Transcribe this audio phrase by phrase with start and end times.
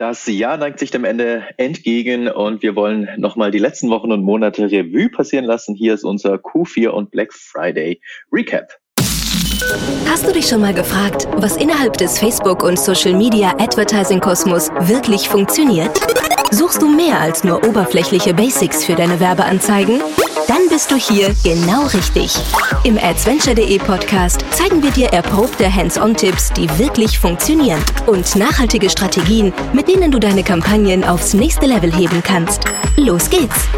[0.00, 4.22] Das Jahr neigt sich dem Ende entgegen und wir wollen nochmal die letzten Wochen und
[4.22, 5.74] Monate Revue passieren lassen.
[5.74, 8.00] Hier ist unser Q4 und Black Friday
[8.32, 8.70] Recap.
[10.08, 16.00] Hast du dich schon mal gefragt, was innerhalb des Facebook- und Social-Media-Advertising-Kosmos wirklich funktioniert?
[16.52, 20.00] Suchst du mehr als nur oberflächliche Basics für deine Werbeanzeigen?
[20.48, 22.34] Dann bist du hier genau richtig.
[22.82, 29.86] Im adventure.de Podcast zeigen wir dir erprobte Hands-on-Tipps, die wirklich funktionieren und nachhaltige Strategien, mit
[29.86, 32.64] denen du deine Kampagnen aufs nächste Level heben kannst.
[32.96, 33.68] Los geht's!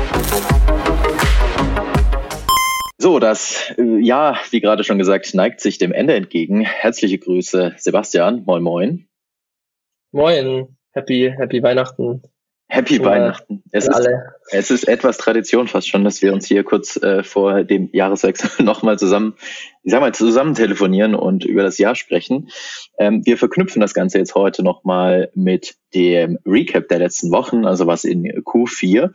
[2.97, 6.63] So, das äh, Jahr, wie gerade schon gesagt, neigt sich dem Ende entgegen.
[6.63, 8.45] Herzliche Grüße, Sebastian.
[8.47, 9.09] Moin, moin.
[10.13, 10.75] Moin.
[10.93, 12.23] Happy, happy Weihnachten.
[12.73, 13.63] Happy Schon Weihnachten.
[13.71, 14.09] Es ist,
[14.49, 18.49] es ist etwas Tradition fast schon, dass wir uns hier kurz äh, vor dem Jahreswechsel
[18.65, 19.35] nochmal zusammen,
[19.83, 22.49] ich sag mal, zusammen telefonieren und über das Jahr sprechen.
[22.99, 27.87] Ähm, wir verknüpfen das Ganze jetzt heute nochmal mit dem Recap der letzten Wochen, also
[27.87, 29.11] was in Q4,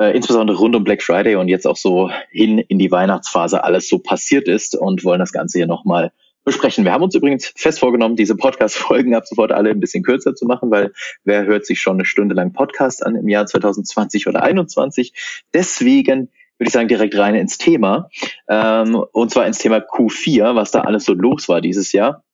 [0.00, 3.88] äh, insbesondere rund um Black Friday und jetzt auch so hin in die Weihnachtsphase alles
[3.88, 6.10] so passiert ist und wollen das Ganze hier nochmal
[6.44, 6.84] besprechen.
[6.84, 10.46] Wir haben uns übrigens fest vorgenommen, diese Podcast-Folgen ab sofort alle ein bisschen kürzer zu
[10.46, 10.92] machen, weil
[11.24, 15.12] wer hört sich schon eine Stunde lang Podcast an im Jahr 2020 oder 2021?
[15.54, 18.08] Deswegen würde ich sagen, direkt rein ins Thema.
[18.48, 22.24] Ähm, und zwar ins Thema Q4, was da alles so los war dieses Jahr.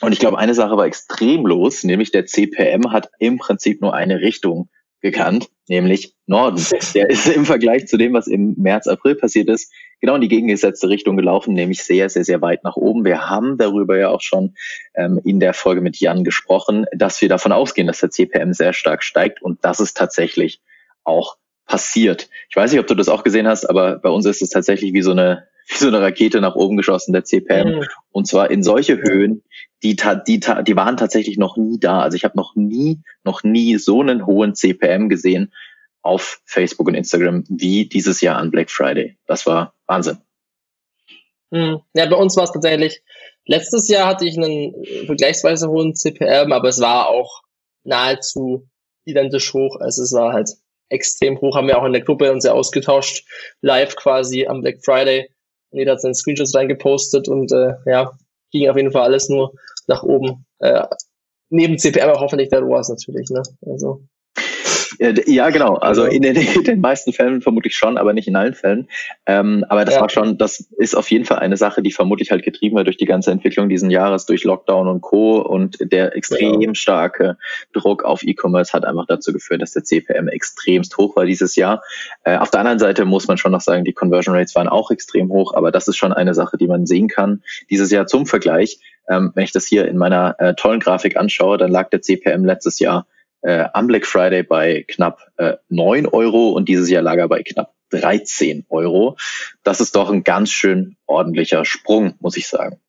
[0.00, 3.94] Und ich glaube, eine Sache war extrem los, nämlich der CPM hat im Prinzip nur
[3.94, 4.68] eine Richtung
[5.02, 6.64] gekannt, nämlich Norden.
[6.94, 10.28] Der ist im Vergleich zu dem, was im März, April passiert ist, genau in die
[10.28, 13.04] gegengesetzte Richtung gelaufen, nämlich sehr, sehr, sehr weit nach oben.
[13.04, 14.54] Wir haben darüber ja auch schon
[14.94, 18.72] ähm, in der Folge mit Jan gesprochen, dass wir davon ausgehen, dass der CPM sehr
[18.72, 20.60] stark steigt und das ist tatsächlich
[21.04, 21.36] auch
[21.66, 22.28] passiert.
[22.48, 24.92] Ich weiß nicht, ob du das auch gesehen hast, aber bei uns ist es tatsächlich
[24.92, 27.76] wie so eine wie so eine Rakete nach oben geschossen, der CPM.
[27.76, 27.84] Mhm.
[28.10, 29.42] Und zwar in solche Höhen,
[29.82, 32.00] die, die, die waren tatsächlich noch nie da.
[32.00, 35.52] Also ich habe noch nie, noch nie so einen hohen CPM gesehen
[36.02, 39.16] auf Facebook und Instagram wie dieses Jahr an Black Friday.
[39.26, 40.18] Das war Wahnsinn.
[41.50, 41.80] Mhm.
[41.94, 43.02] Ja, bei uns war es tatsächlich,
[43.46, 44.74] letztes Jahr hatte ich einen
[45.06, 47.42] vergleichsweise hohen CPM, aber es war auch
[47.84, 48.68] nahezu
[49.04, 49.76] identisch hoch.
[49.80, 50.50] Also es war halt
[50.88, 53.26] extrem hoch, haben wir auch in der Gruppe uns ja ausgetauscht,
[53.60, 55.31] live quasi am Black Friday.
[55.72, 58.12] Jeder hat seine Screenshots reingepostet und äh, ja,
[58.50, 59.52] ging auf jeden Fall alles nur
[59.86, 60.46] nach oben.
[60.58, 60.84] Äh,
[61.50, 63.42] neben CPM auch hoffentlich der ROAS natürlich, ne?
[63.66, 64.04] Also
[65.26, 65.76] ja, genau.
[65.76, 68.88] Also in den, in den, meisten Fällen vermutlich schon, aber nicht in allen Fällen.
[69.26, 70.00] Ähm, aber das ja.
[70.00, 72.96] war schon, das ist auf jeden Fall eine Sache, die vermutlich halt getrieben wird durch
[72.96, 75.40] die ganze Entwicklung diesen Jahres, durch Lockdown und Co.
[75.40, 76.74] Und der extrem ja.
[76.74, 77.36] starke
[77.72, 81.82] Druck auf E-Commerce hat einfach dazu geführt, dass der CPM extremst hoch war dieses Jahr.
[82.24, 84.90] Äh, auf der anderen Seite muss man schon noch sagen, die Conversion Rates waren auch
[84.90, 87.42] extrem hoch, aber das ist schon eine Sache, die man sehen kann.
[87.70, 91.58] Dieses Jahr zum Vergleich, ähm, wenn ich das hier in meiner äh, tollen Grafik anschaue,
[91.58, 93.06] dann lag der CPM letztes Jahr
[93.42, 97.42] äh, am Black Friday bei knapp äh, 9 Euro und dieses Jahr lag er bei
[97.42, 99.16] knapp 13 Euro.
[99.62, 102.80] Das ist doch ein ganz schön ordentlicher Sprung, muss ich sagen.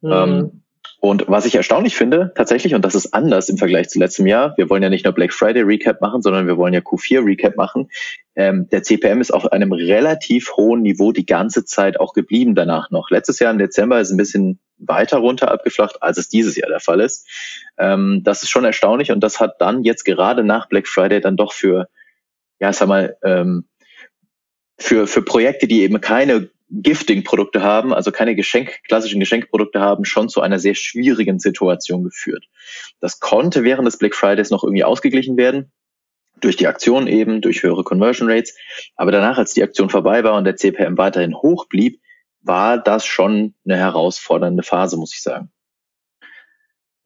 [0.00, 0.12] Mhm.
[0.12, 0.62] Ähm,
[1.00, 4.54] und was ich erstaunlich finde, tatsächlich, und das ist anders im Vergleich zu letztem Jahr,
[4.58, 7.56] wir wollen ja nicht nur Black Friday Recap machen, sondern wir wollen ja Q4 Recap
[7.56, 7.88] machen.
[8.36, 12.90] Ähm, der CPM ist auf einem relativ hohen Niveau die ganze Zeit auch geblieben danach
[12.90, 13.08] noch.
[13.10, 16.80] Letztes Jahr im Dezember ist ein bisschen weiter runter abgeflacht, als es dieses Jahr der
[16.80, 17.26] Fall ist.
[17.78, 21.38] Ähm, das ist schon erstaunlich und das hat dann jetzt gerade nach Black Friday dann
[21.38, 21.88] doch für,
[22.60, 23.64] ja, sag mal, ähm,
[24.76, 30.28] für, für Projekte, die eben keine Gifting-Produkte haben, also keine Geschenk, klassischen Geschenkprodukte haben, schon
[30.28, 32.46] zu einer sehr schwierigen Situation geführt.
[33.00, 35.72] Das konnte während des Black Fridays noch irgendwie ausgeglichen werden,
[36.40, 38.56] durch die Aktion eben, durch höhere Conversion Rates.
[38.96, 42.00] Aber danach, als die Aktion vorbei war und der CPM weiterhin hoch blieb,
[42.40, 45.50] war das schon eine herausfordernde Phase, muss ich sagen.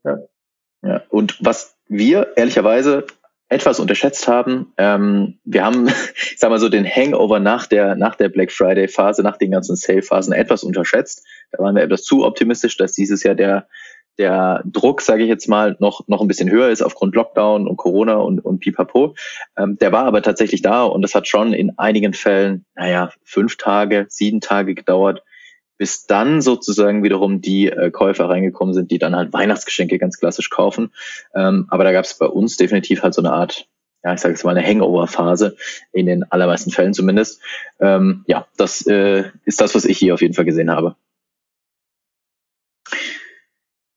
[0.04, 0.18] Ja.
[0.82, 1.02] ja.
[1.08, 3.06] Und was wir ehrlicherweise
[3.48, 4.72] etwas unterschätzt haben.
[4.78, 8.88] Ähm, wir haben, ich sag mal so, den Hangover nach der, nach der Black Friday
[8.88, 11.24] Phase, nach den ganzen Sale Phasen etwas unterschätzt.
[11.52, 13.68] Da waren wir etwas zu optimistisch, dass dieses Jahr der,
[14.18, 17.76] der Druck, sage ich jetzt mal, noch, noch ein bisschen höher ist aufgrund Lockdown und
[17.76, 19.14] Corona und, und Pipapo.
[19.56, 23.56] Ähm, der war aber tatsächlich da und das hat schon in einigen Fällen, naja, fünf
[23.56, 25.22] Tage, sieben Tage gedauert,
[25.76, 30.50] bis dann sozusagen wiederum die äh, Käufer reingekommen sind, die dann halt Weihnachtsgeschenke ganz klassisch
[30.50, 30.92] kaufen.
[31.34, 33.68] Ähm, aber da gab es bei uns definitiv halt so eine Art,
[34.04, 35.56] ja, ich sage jetzt mal eine Hangover-Phase,
[35.92, 37.40] in den allermeisten Fällen zumindest.
[37.80, 40.96] Ähm, ja, das äh, ist das, was ich hier auf jeden Fall gesehen habe.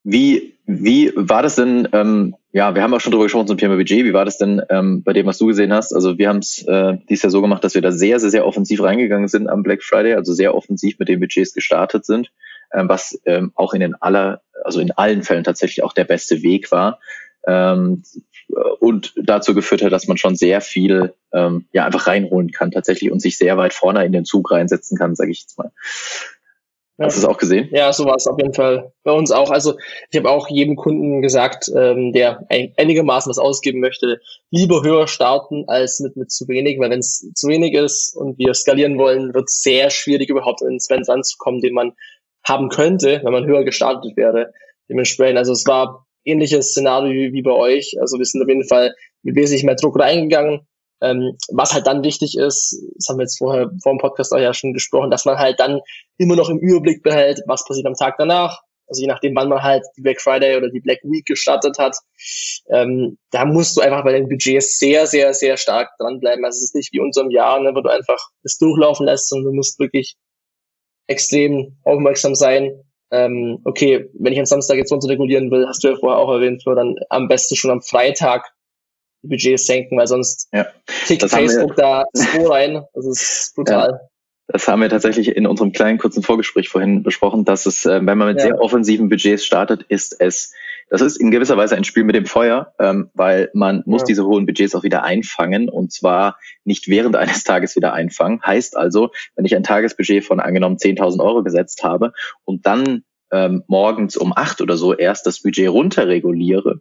[0.04, 3.78] Wie, wie war das denn, ähm, ja, wir haben auch schon drüber gesprochen zum Thema
[3.78, 5.94] Budget, wie war das denn ähm, bei dem, was du gesehen hast?
[5.94, 8.46] Also wir haben es äh, dies Jahr so gemacht, dass wir da sehr, sehr, sehr
[8.46, 12.34] offensiv reingegangen sind am Black Friday, also sehr offensiv mit den Budgets gestartet sind,
[12.74, 16.44] ähm, was ähm, auch in den aller, also in allen Fällen tatsächlich auch der beste
[16.44, 17.00] Weg war.
[17.48, 18.04] Ähm,
[18.80, 23.12] und dazu geführt hat, dass man schon sehr viel ähm, ja einfach reinholen kann tatsächlich
[23.12, 25.72] und sich sehr weit vorne in den Zug reinsetzen kann, sage ich jetzt mal.
[27.00, 27.70] Hast du es auch gesehen?
[27.72, 29.52] Ja, so war es auf jeden Fall bei uns auch.
[29.52, 29.76] Also
[30.10, 35.08] ich habe auch jedem Kunden gesagt, ähm, der ein, einigermaßen was ausgeben möchte, lieber höher
[35.08, 38.98] starten als mit, mit zu wenig, weil wenn es zu wenig ist und wir skalieren
[38.98, 41.94] wollen, wird es sehr schwierig, überhaupt in den Spend ranzukommen, den man
[42.44, 44.52] haben könnte, wenn man höher gestartet wäre.
[44.90, 47.96] Dementsprechend, also es war ähnliches Szenario wie, wie bei euch.
[48.02, 50.68] Also wir sind auf jeden Fall mit wesentlich mehr Druck reingegangen
[51.02, 54.40] ähm, was halt dann wichtig ist, das haben wir jetzt vorher vor dem Podcast auch
[54.40, 55.82] ja schon gesprochen, dass man halt dann
[56.18, 58.62] immer noch im Überblick behält, was passiert am Tag danach.
[58.88, 61.98] Also je nachdem, wann man halt die Black Friday oder die Black Week gestartet hat,
[62.70, 66.46] ähm, da musst du einfach bei den Budgets sehr, sehr, sehr stark dranbleiben.
[66.46, 69.52] Also es ist nicht wie unserem Jahr, ne, wo du einfach das durchlaufen lässt, sondern
[69.52, 70.16] du musst wirklich
[71.08, 72.82] extrem aufmerksam sein.
[73.12, 76.32] Ähm, okay, wenn ich am Samstag jetzt runter regulieren will, hast du ja vorher auch
[76.32, 78.54] erwähnt, dann am besten schon am Freitag
[79.24, 80.68] die Budgets senken, weil sonst ja.
[81.06, 82.84] tickt Facebook da so rein.
[82.94, 83.90] Das ist brutal.
[83.92, 84.00] Ja.
[84.50, 88.18] Das haben wir tatsächlich in unserem kleinen kurzen Vorgespräch vorhin besprochen, dass es, äh, wenn
[88.18, 88.46] man mit ja.
[88.46, 90.54] sehr offensiven Budgets startet, ist es,
[90.90, 94.06] das ist in gewisser Weise ein Spiel mit dem Feuer, ähm, weil man muss ja.
[94.06, 98.42] diese hohen Budgets auch wieder einfangen und zwar nicht während eines Tages wieder einfangen.
[98.42, 102.14] Heißt also, wenn ich ein Tagesbudget von angenommen 10.000 Euro gesetzt habe
[102.46, 106.80] und dann ähm, morgens um acht oder so erst das Budget runterreguliere,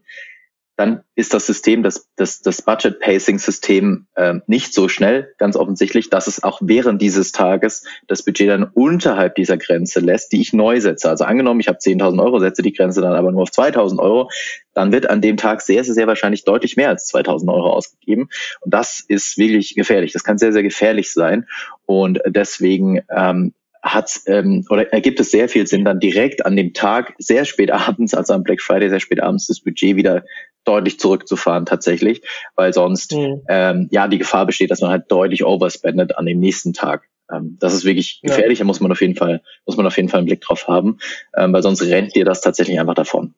[0.77, 6.27] dann ist das System, das, das, das Budget-Pacing-System äh, nicht so schnell, ganz offensichtlich, dass
[6.27, 10.79] es auch während dieses Tages das Budget dann unterhalb dieser Grenze lässt, die ich neu
[10.81, 11.09] setze.
[11.09, 14.31] Also angenommen, ich habe 10.000 Euro, setze die Grenze dann aber nur auf 2.000 Euro,
[14.75, 18.29] dann wird an dem Tag sehr, sehr, sehr wahrscheinlich deutlich mehr als 2.000 Euro ausgegeben.
[18.61, 20.13] Und das ist wirklich gefährlich.
[20.13, 21.47] Das kann sehr, sehr gefährlich sein.
[21.87, 23.55] Und deswegen ähm,
[23.87, 27.71] hat ähm, oder ergibt es sehr viel Sinn, dann direkt an dem Tag sehr spät
[27.71, 30.25] abends, also am Black Friday sehr spät abends, das Budget wieder
[30.67, 32.23] deutlich zurückzufahren tatsächlich,
[32.55, 33.43] weil sonst mhm.
[33.49, 37.09] ähm, ja die Gefahr besteht, dass man halt deutlich overspendet an dem nächsten Tag.
[37.33, 38.65] Ähm, das ist wirklich gefährlich, ja.
[38.65, 40.99] da muss man auf jeden Fall muss man auf jeden Fall einen Blick drauf haben,
[41.37, 43.35] ähm, weil sonst rennt dir das tatsächlich einfach davon.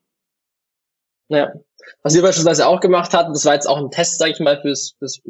[1.29, 1.53] Ja,
[2.03, 4.61] was wir beispielsweise auch gemacht hatten, das war jetzt auch ein Test, sage ich mal,
[4.61, 5.21] fürs, fürs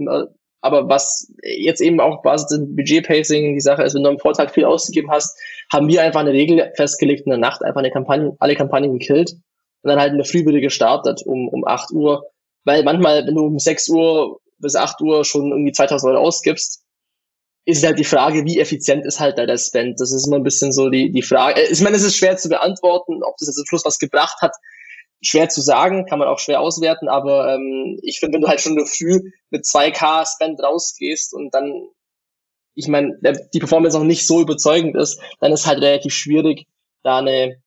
[0.60, 4.50] aber was jetzt eben auch Basis des Budget-Pacing die Sache ist, wenn du am Vortag
[4.50, 5.38] viel ausgegeben hast,
[5.72, 9.36] haben wir einfach eine Regel festgelegt in der Nacht, einfach eine Kampagne, alle Kampagnen gekillt
[9.82, 12.26] und dann halt in der Früh wieder gestartet um, um 8 Uhr.
[12.64, 16.84] Weil manchmal, wenn du um 6 Uhr bis 8 Uhr schon irgendwie 2000 Euro ausgibst,
[17.64, 20.00] ist halt die Frage, wie effizient ist halt da der Spend.
[20.00, 21.60] Das ist immer ein bisschen so die, die Frage.
[21.70, 24.52] Ich meine, es ist schwer zu beantworten, ob das jetzt am Schluss was gebracht hat
[25.20, 28.60] schwer zu sagen, kann man auch schwer auswerten, aber ähm, ich finde, wenn du halt
[28.60, 31.88] schon früh mit 2K Spend rausgehst und dann,
[32.74, 33.18] ich meine,
[33.52, 36.66] die Performance noch nicht so überzeugend ist, dann ist halt relativ schwierig,
[37.02, 37.60] da eine,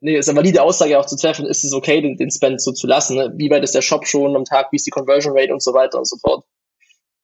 [0.00, 2.72] nee, ist eine valide Aussage auch zu treffen, ist es okay, den, den Spend so
[2.72, 3.32] zu lassen, ne?
[3.36, 5.72] wie weit ist der Shop schon am Tag, wie ist die Conversion Rate und so
[5.74, 6.44] weiter und so fort.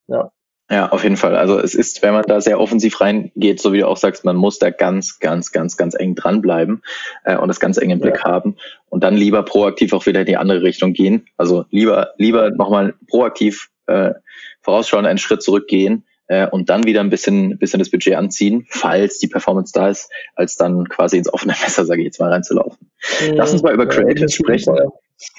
[0.08, 0.30] Ja.
[0.70, 1.36] Ja, auf jeden Fall.
[1.36, 4.36] Also es ist, wenn man da sehr offensiv reingeht, so wie du auch sagst, man
[4.36, 6.82] muss da ganz, ganz, ganz, ganz eng dranbleiben
[7.24, 8.24] äh, und das ganz eng im Blick ja.
[8.24, 8.56] haben
[8.88, 11.26] und dann lieber proaktiv auch wieder in die andere Richtung gehen.
[11.36, 14.14] Also lieber, lieber nochmal proaktiv äh,
[14.62, 19.18] vorausschauen, einen Schritt zurückgehen äh, und dann wieder ein bisschen, bisschen das Budget anziehen, falls
[19.18, 22.90] die Performance da ist, als dann quasi ins offene Messer, sage ich jetzt mal, reinzulaufen.
[23.20, 23.34] Mhm.
[23.34, 24.74] Lass uns mal über Creatives sprechen.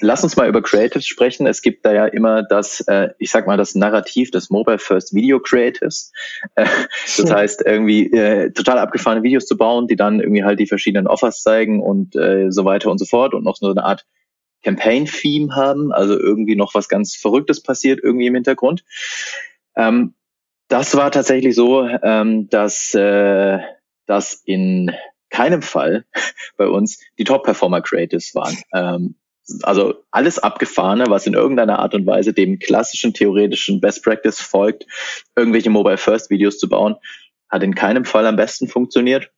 [0.00, 1.48] Lass uns mal über Creatives sprechen.
[1.48, 5.14] Es gibt da ja immer das, äh, ich sag mal, das Narrativ des Mobile First
[5.14, 6.12] Video Creatives.
[6.54, 6.66] Äh,
[7.16, 11.08] das heißt, irgendwie äh, total abgefahrene Videos zu bauen, die dann irgendwie halt die verschiedenen
[11.08, 14.06] Offers zeigen und äh, so weiter und so fort und noch so eine Art
[14.62, 18.84] Campaign-Theme haben, also irgendwie noch was ganz Verrücktes passiert irgendwie im Hintergrund.
[19.76, 20.14] Ähm,
[20.74, 23.60] das war tatsächlich so, ähm, dass äh,
[24.06, 24.90] das in
[25.30, 26.04] keinem Fall
[26.56, 28.58] bei uns die Top-Performer Creatives waren.
[28.74, 29.14] Ähm,
[29.62, 34.84] also alles Abgefahrene, was in irgendeiner Art und Weise dem klassischen theoretischen Best Practice folgt,
[35.36, 36.96] irgendwelche Mobile First Videos zu bauen,
[37.48, 39.30] hat in keinem Fall am besten funktioniert,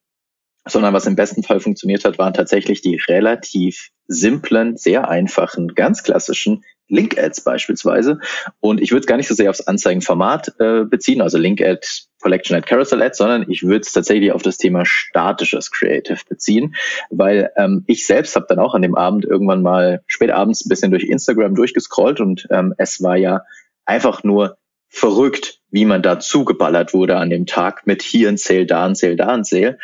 [0.66, 6.02] sondern was im besten Fall funktioniert hat, waren tatsächlich die relativ simplen, sehr einfachen, ganz
[6.02, 8.20] klassischen Link-Ads beispielsweise.
[8.60, 11.86] Und ich würde es gar nicht so sehr aufs Anzeigenformat äh, beziehen, also Link-Ad,
[12.20, 16.74] Collection Ad, Carousel Ad, sondern ich würde es tatsächlich auf das Thema statisches Creative beziehen,
[17.10, 20.68] weil ähm, ich selbst habe dann auch an dem Abend irgendwann mal spät abends ein
[20.68, 23.42] bisschen durch Instagram durchgescrollt und ähm, es war ja
[23.84, 24.58] einfach nur
[24.88, 28.94] verrückt, wie man da zugeballert wurde an dem Tag mit hier ein Sale, da ein
[28.94, 29.78] Sale, da ein Sale.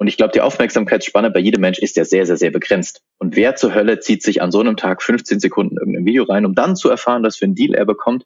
[0.00, 3.02] Und ich glaube, die Aufmerksamkeitsspanne bei jedem Mensch ist ja sehr, sehr, sehr begrenzt.
[3.18, 6.46] Und wer zur Hölle zieht sich an so einem Tag 15 Sekunden irgendein Video rein,
[6.46, 8.24] um dann zu erfahren, dass für ein Deal er bekommt?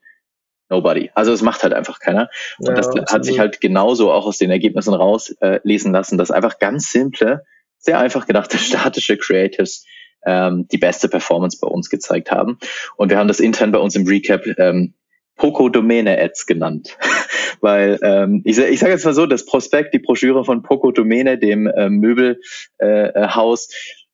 [0.71, 1.11] Nobody.
[1.17, 2.31] Also es macht halt einfach keiner.
[2.59, 3.11] Und ja, das absolut.
[3.11, 7.43] hat sich halt genauso auch aus den Ergebnissen rauslesen äh, lassen, dass einfach ganz simple,
[7.79, 9.85] sehr einfach gedachte statische Creatives
[10.25, 12.61] ähm, die beste Performance bei uns gezeigt haben.
[12.97, 14.95] Und wir haben das intern bei uns im Recap ähm,
[15.37, 16.97] Poco Domäne Ads genannt.
[17.61, 21.39] Weil ähm, ich, ich sage jetzt mal so, das Prospekt, die Broschüre von Poco Domäne,
[21.39, 22.39] dem äh, Möbelhaus,
[22.79, 24.05] äh, äh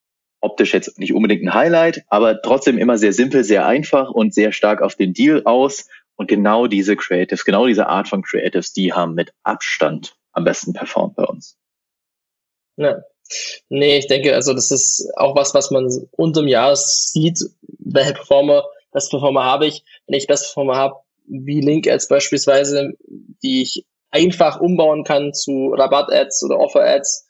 [0.43, 4.53] optisch jetzt nicht unbedingt ein Highlight, aber trotzdem immer sehr simpel, sehr einfach und sehr
[4.53, 5.87] stark auf den Deal aus.
[6.17, 10.73] Und genau diese Creatives, genau diese Art von Creatives, die haben mit Abstand am besten
[10.73, 11.57] performt bei uns.
[12.77, 13.03] Ja.
[13.69, 17.39] Nee, ich denke, also das ist auch was, was man unterm Jahr sieht,
[17.79, 19.85] welche Performer, Best Performer habe ich.
[20.07, 20.97] Wenn ich Best Performer habe,
[21.31, 22.93] wie Link-Ads beispielsweise,
[23.43, 27.29] die ich einfach umbauen kann zu Rabatt-Ads oder Offer-Ads,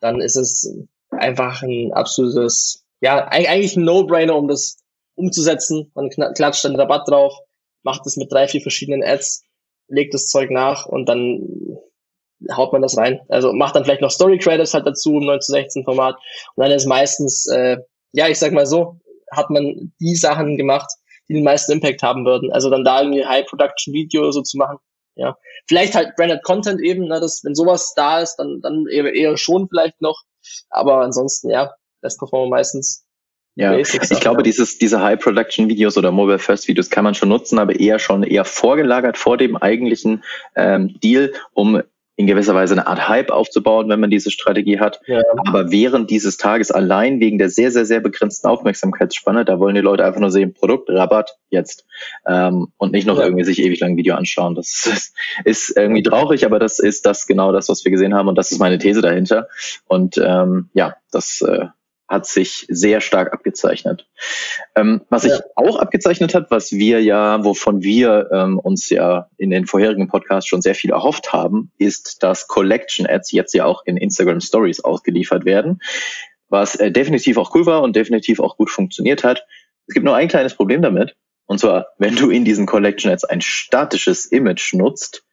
[0.00, 0.72] dann ist es
[1.10, 4.78] einfach ein absolutes, ja, eigentlich ein No-Brainer, um das
[5.14, 5.90] umzusetzen.
[5.94, 7.34] Man klatscht dann Rabatt drauf,
[7.82, 9.44] macht es mit drei, vier verschiedenen Ads,
[9.88, 11.76] legt das Zeug nach und dann
[12.52, 13.20] haut man das rein.
[13.28, 16.16] Also macht dann vielleicht noch Story Creatives halt dazu im 9 zu 16 Format
[16.54, 17.78] und dann ist meistens, äh,
[18.12, 20.90] ja, ich sag mal so, hat man die Sachen gemacht,
[21.30, 22.52] die den meisten Impact haben würden.
[22.52, 24.78] Also dann da irgendwie High Production Video oder so zu machen.
[25.14, 25.36] Ja,
[25.68, 29.36] vielleicht halt Branded Content eben, ne, dass wenn sowas da ist, dann dann eher, eher
[29.36, 30.22] schon vielleicht noch.
[30.70, 33.06] Aber ansonsten ja, Best Performer meistens
[33.56, 38.22] ja, ich glaube, dieses, diese High-Production-Videos oder Mobile-First-Videos kann man schon nutzen, aber eher schon
[38.22, 40.22] eher vorgelagert vor dem eigentlichen
[40.56, 41.82] ähm, Deal, um
[42.20, 45.00] in gewisser Weise eine Art Hype aufzubauen, wenn man diese Strategie hat.
[45.06, 45.22] Ja.
[45.46, 49.80] Aber während dieses Tages allein wegen der sehr, sehr, sehr begrenzten Aufmerksamkeitsspanne, da wollen die
[49.80, 51.86] Leute einfach nur sehen, Produkt, Rabatt, jetzt.
[52.26, 53.24] Ähm, und nicht noch ja.
[53.24, 54.54] irgendwie sich ewig lang ein Video anschauen.
[54.54, 58.28] Das ist, ist irgendwie traurig, aber das ist das genau das, was wir gesehen haben
[58.28, 59.48] und das ist meine These dahinter.
[59.88, 61.66] Und ähm, ja, das äh,
[62.10, 64.08] hat sich sehr stark abgezeichnet.
[64.74, 69.50] Ähm, was sich auch abgezeichnet hat, was wir ja, wovon wir ähm, uns ja in
[69.50, 73.82] den vorherigen Podcasts schon sehr viel erhofft haben, ist, dass Collection Ads jetzt ja auch
[73.86, 75.80] in Instagram Stories ausgeliefert werden,
[76.48, 79.46] was äh, definitiv auch cool war und definitiv auch gut funktioniert hat.
[79.86, 81.14] Es gibt nur ein kleines Problem damit.
[81.46, 85.24] Und zwar, wenn du in diesen Collection Ads ein statisches Image nutzt,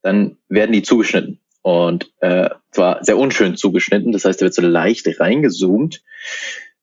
[0.00, 4.62] dann werden die zugeschnitten und äh, zwar sehr unschön zugeschnitten, das heißt, er wird so
[4.62, 6.02] leicht reingezoomt.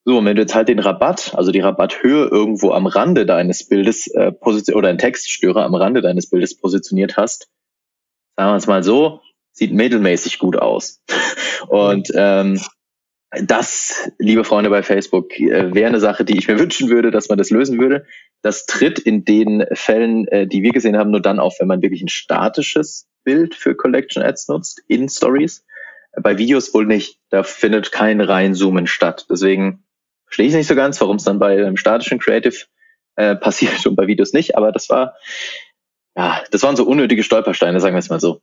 [0.05, 3.67] So, und wenn du jetzt halt den Rabatt, also die Rabatthöhe irgendwo am Rande deines
[3.67, 7.49] Bildes äh, oder einen Textstörer am Rande deines Bildes positioniert hast,
[8.37, 9.21] sagen wir es mal so,
[9.51, 11.03] sieht mittelmäßig gut aus.
[11.67, 12.59] Und ähm,
[13.31, 17.27] das, liebe Freunde bei Facebook, äh, wäre eine Sache, die ich mir wünschen würde, dass
[17.27, 18.05] man das lösen würde.
[18.41, 21.81] Das tritt in den Fällen, äh, die wir gesehen haben, nur dann auf, wenn man
[21.81, 25.65] wirklich ein statisches Bild für Collection Ads nutzt in Stories.
[26.21, 27.19] Bei Videos wohl nicht.
[27.29, 29.25] Da findet kein Reinzoomen statt.
[29.29, 29.83] Deswegen
[30.25, 32.65] verstehe ich nicht so ganz, warum es dann bei einem statischen Creative
[33.15, 34.57] äh, passiert und bei Videos nicht.
[34.57, 35.15] Aber das war,
[36.15, 38.41] ja, das waren so unnötige Stolpersteine, sagen wir es mal so.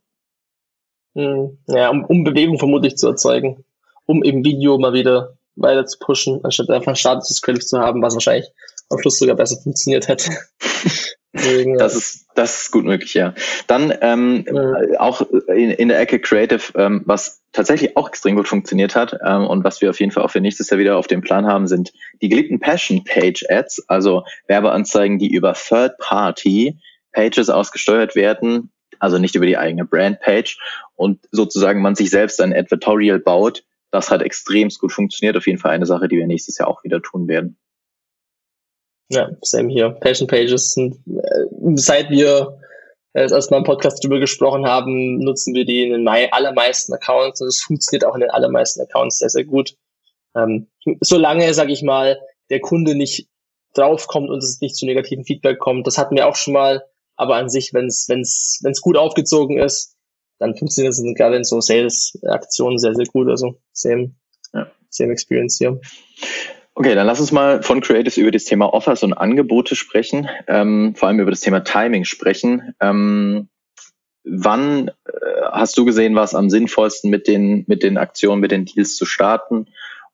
[1.15, 3.65] Hm, ja, um, um Bewegung vermutlich zu erzeugen.
[4.05, 8.03] Um im Video mal wieder weiter zu pushen, anstatt einfach ein statisches Creative zu haben,
[8.03, 8.49] was wahrscheinlich
[8.91, 10.31] am Schluss sogar besser funktioniert hätte.
[11.37, 13.35] Deswegen, das ist das ist gut möglich, ja.
[13.67, 15.01] Dann ähm, ja.
[15.01, 19.47] auch in, in der Ecke Creative, ähm, was tatsächlich auch extrem gut funktioniert hat ähm,
[19.47, 21.67] und was wir auf jeden Fall auch für nächstes Jahr wieder auf dem Plan haben,
[21.67, 26.79] sind die geliebten Passion Page Ads, also Werbeanzeigen, die über Third Party
[27.13, 30.59] Pages ausgesteuert werden, also nicht über die eigene Brand Page
[30.95, 33.65] und sozusagen man sich selbst ein Advertorial baut.
[33.91, 35.37] Das hat extremst gut funktioniert.
[35.37, 37.57] Auf jeden Fall eine Sache, die wir nächstes Jahr auch wieder tun werden.
[39.09, 39.91] Ja, same hier.
[39.91, 42.59] Passion Pages sind, äh, seit wir
[43.13, 46.93] äh, das erste Mal im Podcast drüber gesprochen haben, nutzen wir die in den allermeisten
[46.93, 49.77] Accounts und es funktioniert auch in den allermeisten Accounts sehr, sehr gut.
[50.35, 50.69] Ähm,
[51.01, 52.21] solange, sage ich mal,
[52.51, 53.29] der Kunde nicht
[53.75, 56.85] draufkommt und es nicht zu negativen Feedback kommt, das hatten wir auch schon mal,
[57.17, 59.97] aber an sich, wenn es wenn's, wenn's gut aufgezogen ist,
[60.39, 63.29] dann funktioniert es gerade in so Sales-Aktionen sehr, sehr gut.
[63.29, 64.15] Also same,
[64.53, 64.71] ja.
[64.91, 65.81] same Experience hier.
[66.79, 70.95] Okay, dann lass uns mal von Creatives über das Thema Offers und Angebote sprechen, ähm,
[70.95, 72.75] vor allem über das Thema Timing sprechen.
[72.81, 73.49] Ähm,
[74.25, 74.93] wann äh,
[75.53, 78.95] hast du gesehen, war es am sinnvollsten, mit den, mit den Aktionen, mit den Deals
[78.95, 79.69] zu starten?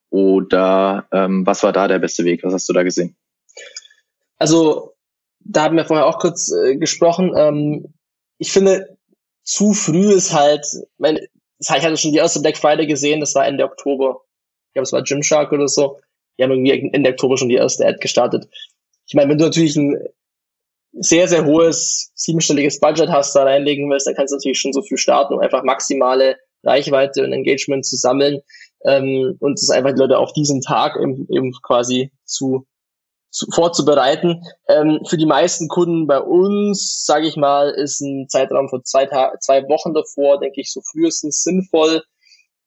[0.08, 2.44] Oder ähm, was war da der beste Weg?
[2.44, 3.16] Was hast du da gesehen?
[4.38, 4.94] Also,
[5.40, 7.32] da haben wir vorher auch kurz äh, gesprochen.
[7.36, 7.92] Ähm,
[8.38, 8.96] ich finde,
[9.42, 10.64] zu früh ist halt,
[10.96, 11.18] mein,
[11.58, 14.20] ich hatte schon die erste Black Friday gesehen, das war Ende Oktober.
[14.68, 15.98] Ich glaube, es war Gymshark oder so.
[16.38, 18.48] Die haben irgendwie Ende Oktober schon die erste Ad gestartet.
[19.06, 19.98] Ich meine, wenn du natürlich ein
[20.92, 24.82] sehr, sehr hohes siebenstelliges Budget hast, da reinlegen willst, dann kannst du natürlich schon so
[24.82, 28.40] viel starten, um einfach maximale Reichweite und Engagement zu sammeln
[28.84, 32.66] ähm, und es einfach die Leute auf diesen Tag eben, eben quasi zu,
[33.30, 34.42] zu vorzubereiten.
[34.68, 39.06] Ähm, für die meisten Kunden bei uns, sage ich mal, ist ein Zeitraum von zwei,
[39.06, 42.02] Tag zwei Wochen davor, denke ich, so frühestens sinnvoll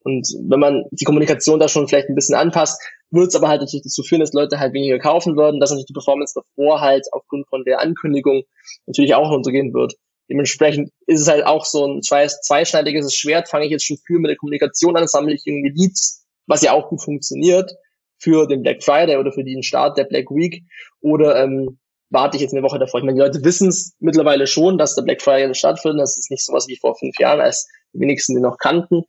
[0.06, 3.62] Und wenn man die Kommunikation da schon vielleicht ein bisschen anpasst, wird es aber halt
[3.62, 7.08] natürlich dazu führen, dass Leute halt weniger kaufen würden, dass natürlich die Performance davor halt
[7.12, 8.44] aufgrund von der Ankündigung
[8.86, 9.96] natürlich auch runtergehen wird.
[10.30, 13.50] Dementsprechend ist es halt auch so ein zweischneidiges Schwert.
[13.50, 16.74] Fange ich jetzt schon viel mit der Kommunikation an, sammle ich irgendwie Leads, was ja
[16.74, 17.72] auch gut funktioniert
[18.20, 20.64] für den Black Friday oder für den Start der Black Week
[21.02, 21.80] oder ähm,
[22.12, 23.00] warte ich jetzt eine Woche davor.
[23.00, 26.02] Ich meine, die Leute wissen es mittlerweile schon, dass der Black Friday stattfindet.
[26.02, 29.04] Das ist nicht sowas wie vor fünf Jahren, als die wenigsten den noch kannten.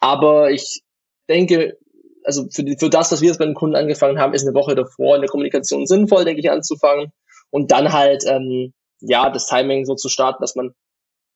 [0.00, 0.82] Aber ich
[1.28, 1.78] denke,
[2.24, 4.54] also für, die, für das, was wir jetzt bei den Kunden angefangen haben, ist eine
[4.54, 7.12] Woche davor in der Kommunikation sinnvoll, denke ich, anzufangen.
[7.50, 10.74] Und dann halt ähm, ja, das Timing so zu starten, dass man,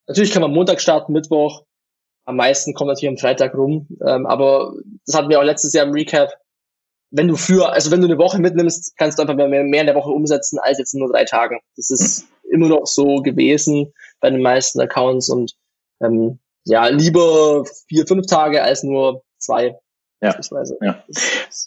[0.06, 1.64] natürlich kann man Montag starten, Mittwoch,
[2.24, 4.74] am meisten kommt natürlich am Freitag rum, ähm, aber
[5.06, 6.30] das hatten wir auch letztes Jahr im Recap.
[7.10, 9.86] Wenn du für, also wenn du eine Woche mitnimmst, kannst du einfach mehr, mehr in
[9.86, 11.60] der Woche umsetzen als jetzt in nur drei Tagen.
[11.76, 15.52] Das ist immer noch so gewesen bei den meisten Accounts und
[16.00, 19.76] ähm, ja, lieber vier, fünf Tage als nur zwei.
[20.20, 20.36] Ja.
[20.80, 21.04] ja.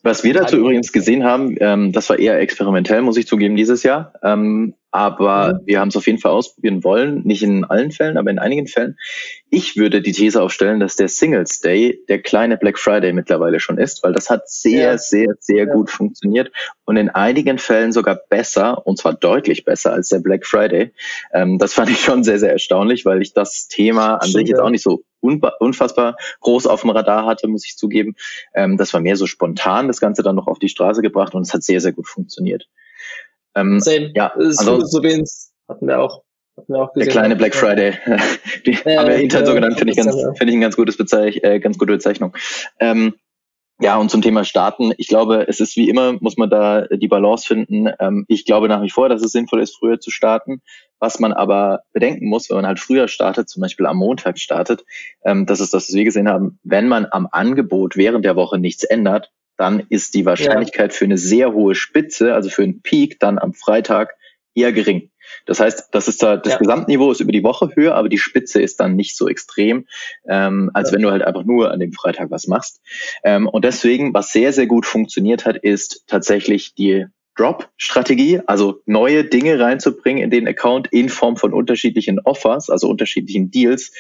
[0.03, 3.83] Was wir dazu übrigens gesehen haben, ähm, das war eher experimentell, muss ich zugeben, dieses
[3.83, 4.13] Jahr.
[4.23, 8.31] Ähm, aber wir haben es auf jeden Fall ausprobieren wollen, nicht in allen Fällen, aber
[8.31, 8.97] in einigen Fällen.
[9.49, 13.77] Ich würde die These aufstellen, dass der Singles Day der kleine Black Friday mittlerweile schon
[13.77, 14.97] ist, weil das hat sehr, ja.
[14.97, 15.73] sehr, sehr ja.
[15.73, 16.49] gut funktioniert
[16.85, 20.93] und in einigen Fällen sogar besser, und zwar deutlich besser als der Black Friday.
[21.33, 24.61] Ähm, das fand ich schon sehr, sehr erstaunlich, weil ich das Thema an sich jetzt
[24.61, 28.15] auch nicht so unfassbar groß auf dem Radar hatte, muss ich zugeben.
[28.53, 31.41] Ähm, das war mehr so spontan, das Ganze dann noch auf die Straße gebracht und
[31.41, 32.69] es hat sehr, sehr gut funktioniert.
[33.55, 34.11] Ähm, Same.
[34.15, 35.25] Ja, Slowenien
[35.67, 36.23] hatten wir auch.
[36.57, 37.05] Hatten wir auch gesehen.
[37.05, 37.93] Der kleine Black Friday.
[38.65, 40.75] Die ja, haben wir intern ja, so genannt, finde ich ganz, finde ich ein ganz
[40.75, 42.35] gutes Bezeich, äh, ganz gute Bezeichnung.
[42.79, 43.15] Ähm,
[43.81, 47.09] ja, und zum Thema Starten, ich glaube, es ist wie immer, muss man da die
[47.09, 47.89] Balance finden.
[47.99, 50.61] Ähm, ich glaube nach wie vor, dass es sinnvoll ist, früher zu starten.
[50.99, 54.85] Was man aber bedenken muss, wenn man halt früher startet, zum Beispiel am Montag startet,
[55.25, 58.57] ähm, das ist das, was wir gesehen haben, wenn man am Angebot während der Woche
[58.57, 60.97] nichts ändert, dann ist die Wahrscheinlichkeit ja.
[60.97, 64.15] für eine sehr hohe Spitze, also für einen Peak dann am Freitag
[64.53, 65.11] eher gering.
[65.45, 66.59] Das heißt, das ist da, das ja.
[66.59, 69.87] Gesamtniveau ist über die Woche höher, aber die Spitze ist dann nicht so extrem,
[70.27, 70.95] ähm, als ja.
[70.95, 72.81] wenn du halt einfach nur an dem Freitag was machst.
[73.23, 79.25] Ähm, und deswegen, was sehr, sehr gut funktioniert hat, ist tatsächlich die Drop-Strategie, also neue
[79.25, 83.91] Dinge reinzubringen in den Account in Form von unterschiedlichen Offers, also unterschiedlichen Deals,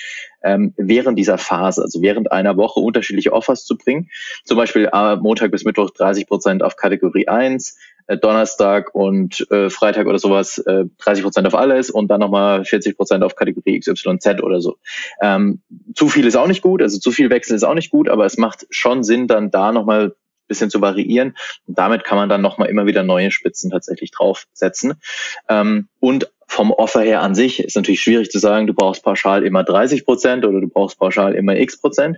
[0.43, 4.09] ähm, während dieser Phase, also während einer Woche unterschiedliche Offers zu bringen.
[4.45, 9.69] Zum Beispiel äh, Montag bis Mittwoch 30 Prozent auf Kategorie 1, äh, Donnerstag und äh,
[9.69, 13.79] Freitag oder sowas äh, 30 Prozent auf alles und dann nochmal 40 Prozent auf Kategorie
[13.79, 14.77] XYZ oder so.
[15.21, 15.61] Ähm,
[15.95, 18.25] zu viel ist auch nicht gut, also zu viel Wechsel ist auch nicht gut, aber
[18.25, 20.15] es macht schon Sinn, dann da nochmal
[20.47, 21.35] bisschen zu variieren.
[21.67, 24.95] Und damit kann man dann nochmal immer wieder neue Spitzen tatsächlich draufsetzen.
[25.49, 29.43] Ähm, und vom Offer her an sich ist natürlich schwierig zu sagen, du brauchst pauschal
[29.43, 32.17] immer 30 Prozent oder du brauchst pauschal immer x Prozent.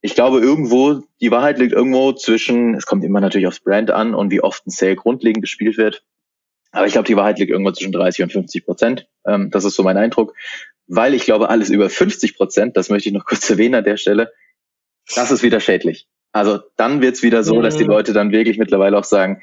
[0.00, 4.14] Ich glaube, irgendwo, die Wahrheit liegt irgendwo zwischen, es kommt immer natürlich aufs Brand an
[4.14, 6.04] und wie oft ein Sale grundlegend gespielt wird.
[6.70, 9.08] Aber ich glaube, die Wahrheit liegt irgendwo zwischen 30 und 50 Prozent.
[9.26, 10.34] Ähm, das ist so mein Eindruck.
[10.86, 13.96] Weil ich glaube, alles über 50 Prozent, das möchte ich noch kurz erwähnen an der
[13.96, 14.32] Stelle,
[15.14, 16.06] das ist wieder schädlich.
[16.38, 17.62] Also dann wird's wieder so, mhm.
[17.62, 17.90] dass die mhm.
[17.90, 19.42] Leute dann wirklich mittlerweile auch sagen,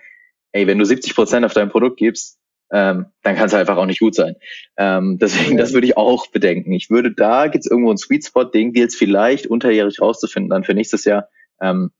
[0.52, 2.40] ey, wenn du 70 Prozent auf dein Produkt gibst,
[2.72, 4.36] ähm, dann kann es einfach auch nicht gut sein.
[4.78, 6.72] Ähm, deswegen, das würde ich auch bedenken.
[6.72, 10.64] Ich würde da, gibt's irgendwo einen Sweet Spot, den gilt es vielleicht unterjährig rauszufinden, dann
[10.64, 11.30] für nächstes Jahr,
[11.62, 11.92] ähm,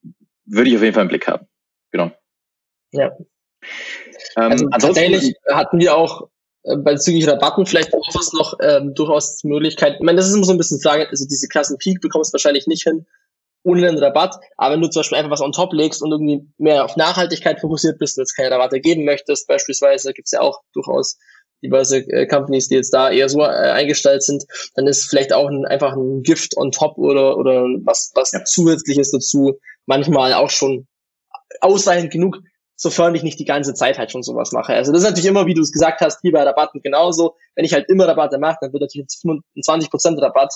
[0.46, 1.48] würde ich auf jeden Fall einen Blick haben.
[1.92, 2.12] Genau.
[2.92, 3.12] Ja.
[4.38, 6.30] Ähm, also tatsächlich hatten wir auch
[6.64, 9.96] äh, bei zügig Rabatten vielleicht auch was noch ähm, durchaus Möglichkeit.
[9.96, 12.34] Ich meine, das ist immer so ein bisschen Frage, also diese Klassen Peak bekommst du
[12.34, 13.06] wahrscheinlich nicht hin,
[13.66, 14.36] ohne einen Rabatt.
[14.58, 17.60] Aber wenn du zum Beispiel einfach was on top legst und irgendwie mehr auf Nachhaltigkeit
[17.60, 21.18] fokussiert bist und jetzt keine Rabatte geben möchtest, beispielsweise, gibt's ja auch durchaus
[21.64, 25.50] diverse äh, Companies, die jetzt da eher so äh, eingestellt sind, dann ist vielleicht auch
[25.50, 28.44] ein, einfach ein Gift on top oder, oder was, was ja.
[28.44, 30.88] zusätzliches dazu manchmal auch schon
[31.62, 32.42] ausreichend genug,
[32.76, 34.74] sofern ich nicht die ganze Zeit halt schon sowas mache.
[34.74, 37.36] Also das ist natürlich immer, wie du es gesagt hast, hier bei Rabatten genauso.
[37.56, 40.54] Wenn ich halt immer Rabatte mache, dann wird natürlich 25% Rabatt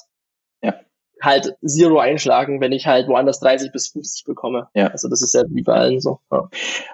[0.62, 0.76] ja
[1.22, 4.68] halt Zero einschlagen, wenn ich halt woanders 30 bis 50 bekomme.
[4.74, 4.88] Ja.
[4.88, 6.20] Also das ist ja wie bei allen so.
[6.32, 6.50] Ja.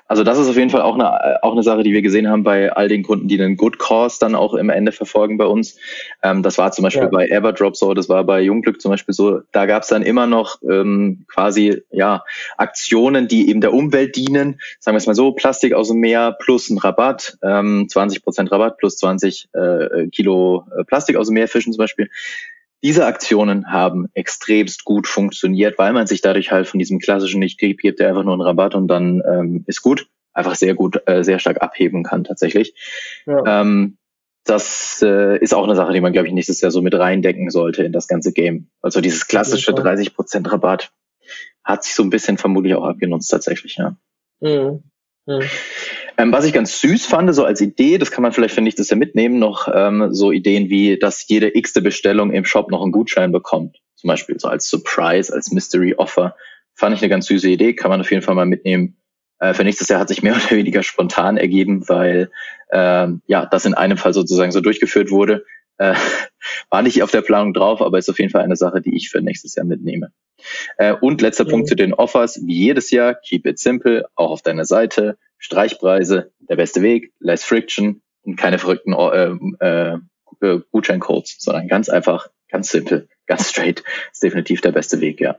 [0.07, 2.43] Also das ist auf jeden Fall auch eine, auch eine Sache, die wir gesehen haben
[2.43, 5.77] bei all den Kunden, die einen Good Cause dann auch im Ende verfolgen bei uns.
[6.23, 7.09] Ähm, das war zum Beispiel ja.
[7.09, 9.41] bei Everdrop so, das war bei Jungglück zum Beispiel so.
[9.51, 12.23] Da gab es dann immer noch ähm, quasi ja
[12.57, 14.59] Aktionen, die eben der Umwelt dienen.
[14.79, 18.51] Sagen wir es mal so, Plastik aus dem Meer plus ein Rabatt, ähm, 20 Prozent
[18.51, 22.09] Rabatt plus 20 äh, Kilo äh, Plastik aus dem Meer fischen zum Beispiel
[22.85, 27.57] diese Aktionen haben extremst gut funktioniert, weil man sich dadurch halt von diesem klassischen nicht
[27.57, 31.23] gibt, gibt einfach nur einen Rabatt und dann ähm, ist gut, einfach sehr gut, äh,
[31.23, 32.75] sehr stark abheben kann tatsächlich.
[33.25, 33.61] Ja.
[33.61, 33.97] Ähm,
[34.43, 37.49] das äh, ist auch eine Sache, die man, glaube ich, nächstes Jahr so mit reindecken
[37.49, 38.69] sollte in das ganze Game.
[38.83, 40.91] Also dieses klassische 30% Rabatt.
[41.63, 43.97] hat sich so ein bisschen vermutlich auch abgenutzt tatsächlich, ja.
[44.41, 44.83] Mhm.
[45.25, 45.41] Mhm.
[46.17, 48.75] Ähm, was ich ganz süß fand, so als Idee, das kann man vielleicht, finde ich,
[48.75, 52.81] das ja mitnehmen, noch ähm, so Ideen wie, dass jede x-te Bestellung im Shop noch
[52.81, 53.81] einen Gutschein bekommt.
[53.95, 56.35] Zum Beispiel so als Surprise, als Mystery Offer.
[56.73, 58.97] Fand ich eine ganz süße Idee, kann man auf jeden Fall mal mitnehmen.
[59.39, 62.31] Äh, für nächstes Jahr hat sich mehr oder weniger spontan ergeben, weil
[62.69, 65.45] äh, ja das in einem Fall sozusagen so durchgeführt wurde.
[65.77, 65.95] Äh,
[66.69, 69.09] war nicht auf der Planung drauf, aber ist auf jeden Fall eine Sache, die ich
[69.09, 70.11] für nächstes Jahr mitnehme.
[70.77, 71.49] Äh, und letzter mhm.
[71.49, 72.41] Punkt zu den Offers.
[72.45, 75.17] Wie jedes Jahr, keep it simple, auch auf deiner Seite.
[75.37, 79.97] Streichpreise, der beste Weg, less friction und keine verrückten äh, äh,
[80.41, 83.83] äh, Gutscheincodes, sondern ganz einfach, ganz simpel, ganz straight.
[84.11, 85.37] Ist definitiv der beste Weg, ja.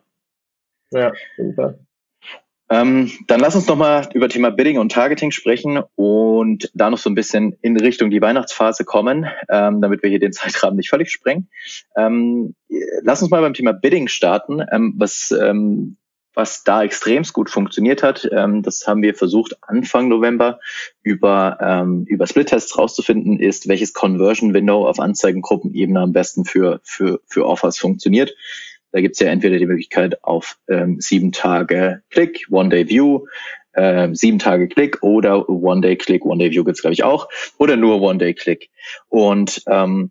[0.90, 1.78] Ja, super.
[2.68, 7.08] Ähm, dann lass uns nochmal über Thema Bidding und Targeting sprechen und da noch so
[7.08, 11.12] ein bisschen in Richtung die Weihnachtsphase kommen, ähm, damit wir hier den Zeitrahmen nicht völlig
[11.12, 11.48] sprengen.
[11.96, 12.56] Ähm,
[13.02, 15.96] lass uns mal beim Thema Bidding starten, ähm, was, ähm,
[16.36, 18.28] was da extremst gut funktioniert hat.
[18.30, 20.60] Ähm, das haben wir versucht Anfang November
[21.02, 27.46] über, ähm, über Split-Tests rauszufinden, ist, welches Conversion-Window auf Anzeigengruppenebene am besten für, für, für
[27.46, 28.36] Offers funktioniert.
[28.92, 33.26] Da gibt es ja entweder die Möglichkeit auf ähm, sieben Tage Klick, One-Day-View,
[33.72, 38.68] äh, sieben Tage Klick oder One-Day-Click, One-Day-View gibt's glaube ich auch, oder nur One-Day-Click.
[39.08, 40.10] Und ähm,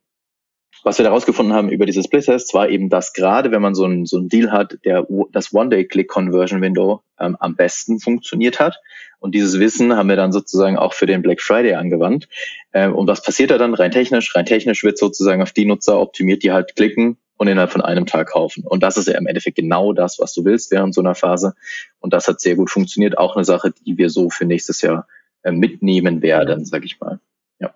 [0.86, 3.86] was wir da rausgefunden haben über diese Split-Tests war eben, dass gerade wenn man so
[3.86, 8.80] ein, so Deal hat, der das One-Day-Click-Conversion-Window ähm, am besten funktioniert hat.
[9.17, 12.30] Und dieses Wissen haben wir dann sozusagen auch für den Black Friday angewandt.
[12.71, 14.36] Ähm, und was passiert da dann rein technisch?
[14.36, 18.06] Rein technisch wird sozusagen auf die Nutzer optimiert, die halt klicken und innerhalb von einem
[18.06, 18.63] Tag kaufen.
[18.63, 21.56] Und das ist ja im Endeffekt genau das, was du willst während so einer Phase.
[22.00, 23.17] Und das hat sehr gut funktioniert.
[23.17, 25.08] Auch eine Sache, die wir so für nächstes Jahr
[25.41, 27.19] äh, mitnehmen werden, sag ich mal.
[27.60, 27.74] Ja.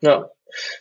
[0.00, 0.33] Ja.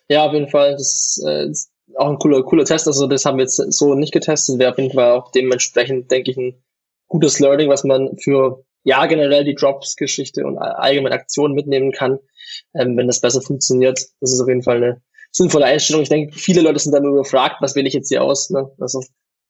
[0.10, 0.74] Ja, auf jeden Fall.
[0.74, 2.88] Das äh, ist auch ein cooler, cooler Test.
[2.88, 4.60] Also das haben wir jetzt so nicht getestet.
[4.60, 6.64] Wäre auf jeden Fall auch dementsprechend, denke ich, ein
[7.08, 12.20] gutes Learning, was man für ja generell die Drops-Geschichte und allgemeine Aktionen mitnehmen kann,
[12.74, 14.00] ähm, wenn das besser funktioniert.
[14.20, 16.04] Das ist auf jeden Fall eine sinnvolle Einstellung.
[16.04, 18.50] Ich denke, viele Leute sind dann überfragt, was wähle ich jetzt hier aus.
[18.50, 18.70] Ne?
[18.80, 19.04] Also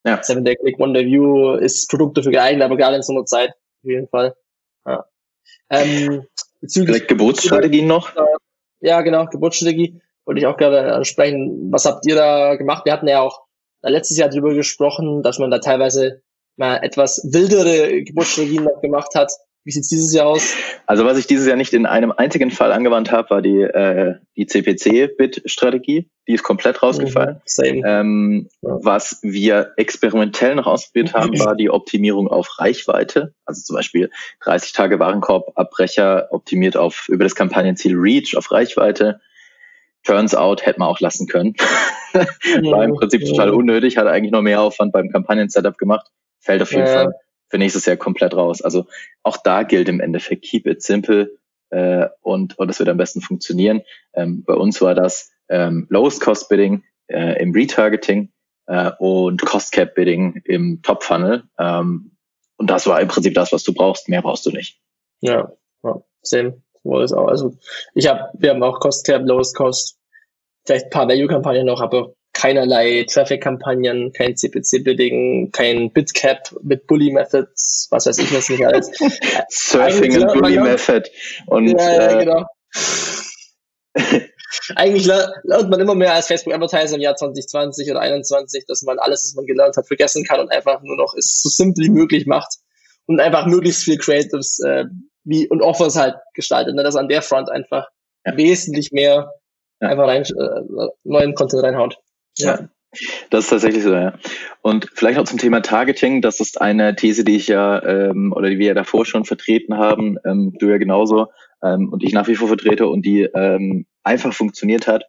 [0.05, 0.21] ja.
[0.21, 3.25] Seven Day Click, One Day View ist Produkt dafür geeignet, aber gerade in so einer
[3.25, 4.35] Zeit auf jeden Fall.
[4.85, 5.05] Ja.
[5.69, 6.25] Ähm,
[6.61, 8.11] bezüglich Vielleicht Geburtsstrategien noch?
[8.81, 11.71] Ja, genau, Geburtsstrategie wollte ich auch gerade ansprechen.
[11.71, 12.85] Was habt ihr da gemacht?
[12.85, 13.41] Wir hatten ja auch
[13.81, 16.21] letztes Jahr darüber gesprochen, dass man da teilweise
[16.55, 19.31] mal etwas wildere Geburtsstrategien noch gemacht hat.
[19.65, 20.55] Wie sieht's dieses Jahr aus?
[20.87, 24.15] Also was ich dieses Jahr nicht in einem einzigen Fall angewandt habe, war die, äh,
[24.35, 26.09] die CPC-Bit-Strategie.
[26.27, 27.41] Die ist komplett rausgefallen.
[27.57, 28.77] Mhm, ähm, ja.
[28.81, 33.33] Was wir experimentell noch ausprobiert haben, war die Optimierung auf Reichweite.
[33.45, 34.09] Also zum Beispiel
[34.43, 39.21] 30 Tage Warenkorbabbrecher optimiert auf über das Kampagnenziel Reach auf Reichweite.
[40.03, 41.55] Turns out hätte man auch lassen können.
[42.13, 46.07] war im Prinzip total unnötig, hat eigentlich noch mehr Aufwand beim Kampagnen-Setup gemacht.
[46.39, 46.93] Fällt auf jeden ja.
[46.93, 47.13] Fall
[47.49, 48.61] für nächstes Jahr komplett raus.
[48.61, 48.85] Also
[49.21, 51.37] auch da gilt im Endeffekt, keep it simple
[51.69, 53.81] äh, und, und das wird am besten funktionieren.
[54.13, 58.31] Ähm, bei uns war das ähm, Lowest Cost Bidding äh, im Retargeting
[58.67, 61.43] äh, und Cost Cap Bidding im Top Funnel.
[61.57, 62.11] Ähm,
[62.57, 64.07] und das war im Prinzip das, was du brauchst.
[64.07, 64.79] Mehr brauchst du nicht.
[65.21, 65.51] Ja,
[65.83, 66.61] ja same.
[66.85, 67.53] Also
[67.93, 69.97] ich habe, wir haben auch Cost Cap, Lowest Cost,
[70.65, 78.05] vielleicht ein paar Value-Kampagnen noch, aber keinerlei Traffic-Kampagnen, kein CPC-Bidding, kein Bitcap mit Bully-Methods, was
[78.05, 78.89] weiß ich was nicht alles.
[79.49, 81.09] Surfing and Bully-Method.
[81.45, 82.45] Und, ja, ja, äh, genau.
[84.75, 89.25] Eigentlich lernt man immer mehr als Facebook-Advertiser im Jahr 2020 oder 2021, dass man alles,
[89.25, 92.25] was man gelernt hat, vergessen kann und einfach nur noch es so simpel wie möglich
[92.25, 92.57] macht
[93.05, 94.85] und einfach möglichst viel Creatives äh,
[95.23, 96.83] wie und Offers halt gestaltet, ne?
[96.83, 97.87] dass an der Front einfach
[98.25, 98.35] ja.
[98.37, 99.31] wesentlich mehr
[99.81, 99.89] ja.
[99.89, 101.97] einfach rein, äh, neuen Content reinhaut.
[102.37, 102.69] Ja.
[103.29, 104.13] Das ist tatsächlich so, ja.
[104.61, 106.21] Und vielleicht noch zum Thema Targeting.
[106.21, 109.77] Das ist eine These, die ich ja ähm, oder die wir ja davor schon vertreten
[109.77, 111.27] haben, ähm, du ja genauso
[111.63, 115.05] ähm, und ich nach wie vor vertrete und die ähm, einfach funktioniert hat.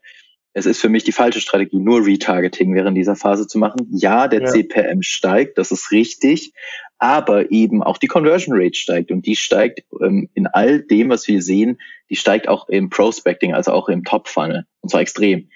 [0.57, 3.89] Es ist für mich die falsche Strategie, nur Retargeting während dieser Phase zu machen.
[3.91, 4.47] Ja, der ja.
[4.47, 6.53] CPM steigt, das ist richtig,
[7.05, 11.29] aber eben auch die Conversion Rate steigt und die steigt ähm, in all dem, was
[11.29, 15.51] wir sehen, die steigt auch im Prospecting, also auch im Top Funnel und zwar extrem.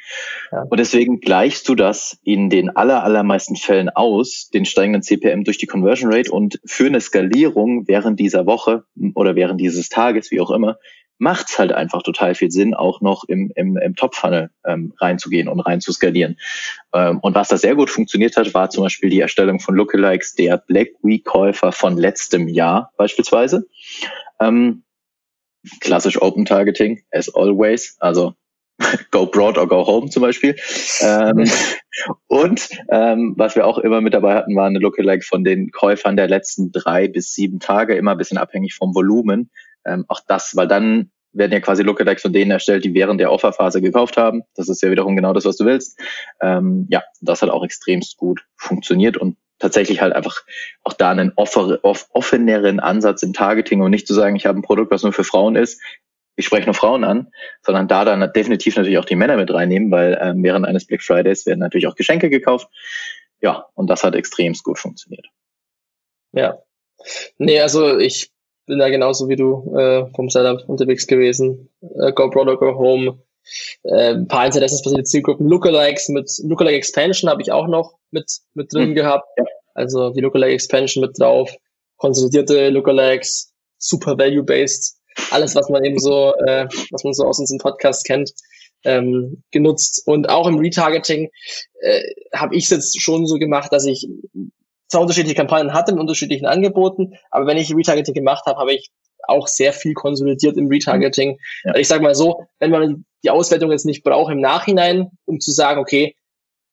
[0.53, 0.65] Ja.
[0.69, 5.57] Und deswegen gleichst du das in den aller, allermeisten Fällen aus, den steigenden CPM durch
[5.57, 8.85] die Conversion Rate und für eine Skalierung während dieser Woche
[9.15, 10.77] oder während dieses Tages, wie auch immer,
[11.19, 15.49] macht es halt einfach total viel Sinn, auch noch im, im, im Top-Funnel ähm, reinzugehen
[15.49, 16.39] und rein zu skalieren.
[16.95, 20.35] Ähm, und was da sehr gut funktioniert hat, war zum Beispiel die Erstellung von Lookalikes
[20.35, 23.67] der Black Week-Käufer von letztem Jahr beispielsweise.
[24.41, 24.85] Ähm,
[25.81, 27.97] klassisch Open Targeting, as always.
[27.99, 28.35] Also
[29.11, 30.55] go broad or go home zum Beispiel.
[31.01, 31.51] Ähm,
[32.29, 36.17] und ähm, was wir auch immer mit dabei hatten, war eine Lookalike von den Käufern
[36.17, 39.51] der letzten drei bis sieben Tage, immer ein bisschen abhängig vom Volumen.
[39.85, 43.31] Ähm, auch das, weil dann werden ja quasi Lookalikes von denen erstellt, die während der
[43.31, 44.43] Offerphase gekauft haben.
[44.55, 45.99] Das ist ja wiederum genau das, was du willst.
[46.41, 50.43] Ähm, ja, das hat auch extremst gut funktioniert und tatsächlich halt einfach
[50.85, 54.91] auch da einen offeneren Ansatz im Targeting und nicht zu sagen, ich habe ein Produkt,
[54.91, 55.81] was nur für Frauen ist,
[56.37, 59.91] ich spreche nur Frauen an, sondern da dann definitiv natürlich auch die Männer mit reinnehmen,
[59.91, 62.69] weil ähm, während eines Black Fridays werden natürlich auch Geschenke gekauft.
[63.41, 65.27] Ja, und das hat extremst gut funktioniert.
[66.33, 66.59] Ja.
[67.39, 68.31] Nee, also ich
[68.69, 71.69] bin da genauso wie du äh, vom Setup unterwegs gewesen.
[71.81, 73.19] Äh, go Broad Go Home.
[73.83, 75.49] Äh, ein paar interessensbasierte Zielgruppen.
[75.49, 78.95] Lookalikes mit Lookalike Expansion habe ich auch noch mit, mit drin hm.
[78.95, 79.27] gehabt.
[79.37, 79.45] Ja.
[79.75, 81.53] Also die Lookalike Expansion mit drauf.
[81.97, 84.99] Konsolidierte Lookalikes, super value-based
[85.31, 88.33] alles, was man eben so, äh, was man so aus unserem Podcast kennt,
[88.85, 90.03] ähm, genutzt.
[90.07, 91.31] Und auch im Retargeting
[91.81, 92.03] äh,
[92.35, 94.09] habe ich es jetzt schon so gemacht, dass ich
[94.89, 98.91] zwar unterschiedliche Kampagnen hatte mit unterschiedlichen Angeboten, aber wenn ich Retargeting gemacht habe, habe ich
[99.27, 101.39] auch sehr viel konsolidiert im Retargeting.
[101.65, 101.77] Ja.
[101.77, 105.51] Ich sage mal so, wenn man die Auswertung jetzt nicht braucht im Nachhinein, um zu
[105.51, 106.15] sagen, okay,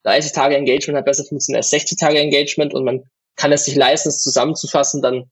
[0.04, 3.04] 30 Tage Engagement hat besser funktioniert als 60 Tage Engagement und man
[3.36, 5.30] kann es sich leisten, es zusammenzufassen, dann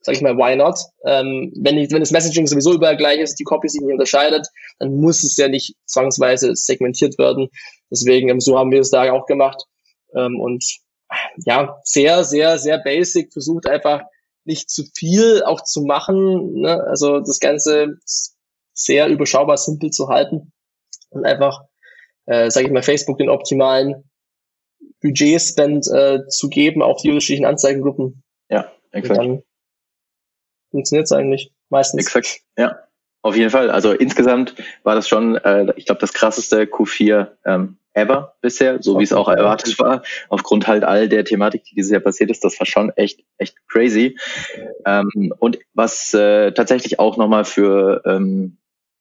[0.00, 0.78] sag ich mal, why not?
[1.04, 4.46] Ähm, wenn, wenn das Messaging sowieso überall gleich ist, die Copy sich nicht unterscheidet,
[4.78, 7.48] dann muss es ja nicht zwangsweise segmentiert werden.
[7.90, 9.64] Deswegen, so haben wir es da auch gemacht.
[10.14, 10.64] Ähm, und
[11.44, 14.02] ja, sehr, sehr, sehr basic, versucht einfach
[14.44, 16.60] nicht zu viel auch zu machen.
[16.60, 16.82] Ne?
[16.84, 17.98] Also das Ganze
[18.72, 20.52] sehr überschaubar, simpel zu halten
[21.10, 21.62] und einfach,
[22.26, 24.08] äh, sage ich mal, Facebook den optimalen
[25.00, 28.22] Budgetspend äh, zu geben auf die unterschiedlichen Anzeigengruppen.
[28.48, 29.42] Ja, exakt
[30.76, 32.02] funktioniert es eigentlich meistens.
[32.02, 32.78] Exakt, ja.
[33.22, 33.70] Auf jeden Fall.
[33.70, 38.98] Also insgesamt war das schon, äh, ich glaube, das krasseste Q4 ähm, ever bisher, so
[38.98, 42.44] wie es auch erwartet war, aufgrund halt all der Thematik, die dieses Jahr passiert ist.
[42.44, 44.18] Das war schon echt, echt crazy.
[44.84, 48.58] Ähm, und was äh, tatsächlich auch nochmal für ähm,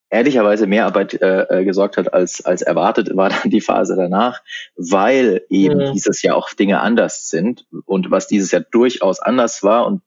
[0.09, 4.41] ehrlicherweise mehr Arbeit äh, äh, gesorgt hat als, als erwartet, war dann die Phase danach,
[4.77, 5.93] weil eben mhm.
[5.93, 10.01] dieses Jahr auch Dinge anders sind und was dieses Jahr durchaus anders war und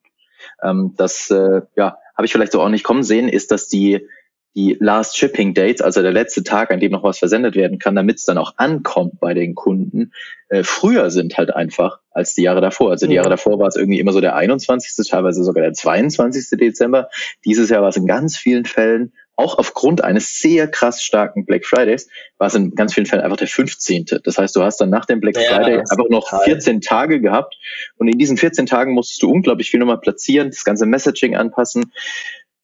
[0.63, 4.09] ähm, das äh, ja, habe ich vielleicht so auch nicht kommen sehen, ist, dass die
[4.55, 7.95] die Last Shipping Dates, also der letzte Tag, an dem noch was versendet werden kann,
[7.95, 10.13] damit es dann auch ankommt bei den Kunden,
[10.49, 12.91] äh, früher sind halt einfach als die Jahre davor.
[12.91, 13.21] Also die ja.
[13.21, 16.59] Jahre davor war es irgendwie immer so der 21., teilweise sogar der 22.
[16.59, 17.09] Dezember.
[17.45, 21.65] Dieses Jahr war es in ganz vielen Fällen auch aufgrund eines sehr krass starken Black
[21.65, 22.09] Fridays
[22.39, 24.07] war es in ganz vielen Fällen einfach der 15.
[24.25, 27.57] Das heißt, du hast dann nach dem Black ja, Friday einfach noch 14 Tage gehabt
[27.99, 31.93] und in diesen 14 Tagen musstest du unglaublich viel nochmal platzieren, das ganze Messaging anpassen.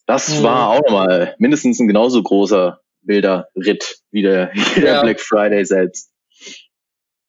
[0.07, 0.43] Das mhm.
[0.43, 5.03] war auch nochmal mindestens ein genauso großer wilder Ritt wie der, wie der ja.
[5.03, 6.11] Black Friday selbst.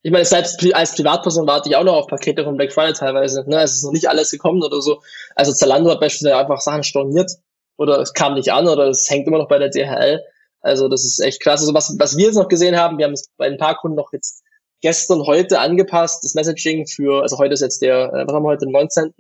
[0.02, 3.44] Ich meine, selbst als Privatperson warte ich auch noch auf Pakete von Black Friday teilweise.
[3.50, 3.64] Ne?
[3.64, 5.02] Es ist noch nicht alles gekommen oder so.
[5.36, 7.32] Also Zalando hat beispielsweise einfach Sachen storniert
[7.78, 10.22] oder es kam nicht an oder es hängt immer noch bei der DHL.
[10.62, 11.62] Also das ist echt krass.
[11.62, 13.98] Also was, was wir jetzt noch gesehen haben, wir haben es bei ein paar Kunden
[13.98, 14.44] noch jetzt
[14.86, 18.50] gestern, heute angepasst, das Messaging für, also heute ist jetzt der, äh, was haben wir
[18.50, 19.14] heute, den 19.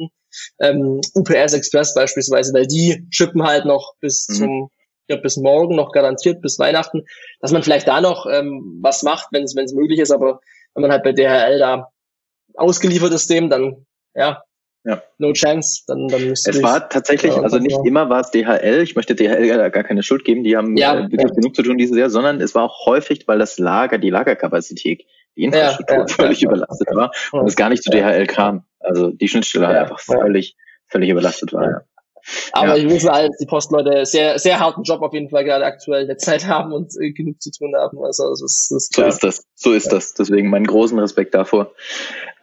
[0.60, 4.34] Ähm, UPS Express beispielsweise, weil die schippen halt noch bis mhm.
[4.36, 4.69] zum,
[5.08, 7.04] ja, bis morgen noch garantiert, bis Weihnachten,
[7.39, 10.39] dass man vielleicht da noch ähm, was macht, wenn es möglich ist, aber
[10.75, 11.89] wenn man halt bei DHL da
[12.54, 14.43] ausgeliefert ist dem, dann ja,
[14.84, 15.01] ja.
[15.17, 18.95] No chance, dann, dann müsste Es war tatsächlich, also nicht immer war es DHL, ich
[18.95, 21.36] möchte DHL gar keine Schuld geben, die haben ja, äh, wirklich ja.
[21.36, 25.04] genug zu tun dieses Jahr, sondern es war auch häufig, weil das Lager, die Lagerkapazität,
[25.36, 28.63] die Infrastruktur ja, völlig überlastet war und es gar nicht zu DHL kam.
[28.80, 30.56] Also die Schnittstelle halt einfach völlig,
[30.88, 31.63] völlig überlastet war.
[31.63, 31.82] Ja.
[32.54, 32.84] Aber ja.
[32.84, 36.08] ich wusste halt, die Postleute sehr, sehr harten Job auf jeden Fall gerade aktuell in
[36.08, 38.04] der Zeit haben und äh, genug zu tun haben.
[38.04, 39.91] Also das ist, das ist so ist das, so ist ja.
[39.91, 40.13] das.
[40.13, 41.71] Deswegen meinen großen Respekt davor.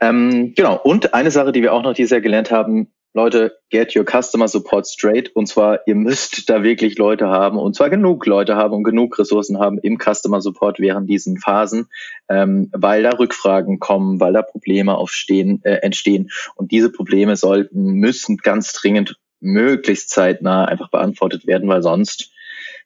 [0.00, 0.78] Ähm, genau.
[0.83, 4.48] Und eine Sache, die wir auch noch dieses Jahr gelernt haben, Leute, get your customer
[4.48, 5.35] support straight.
[5.37, 9.18] Und zwar, ihr müsst da wirklich Leute haben und zwar genug Leute haben und genug
[9.18, 11.88] Ressourcen haben im Customer Support während diesen Phasen,
[12.29, 16.31] ähm, weil da Rückfragen kommen, weil da Probleme aufstehen, äh, entstehen.
[16.55, 22.33] Und diese Probleme sollten, müssen ganz dringend möglichst zeitnah einfach beantwortet werden, weil sonst,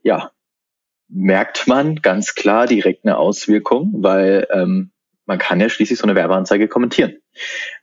[0.02, 0.32] ja,
[1.08, 4.90] merkt man ganz klar direkt eine Auswirkung, weil ähm,
[5.26, 7.18] man kann ja schließlich so eine Werbeanzeige kommentieren.